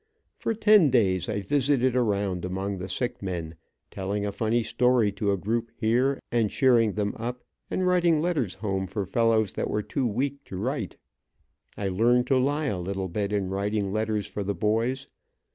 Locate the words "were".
9.69-9.83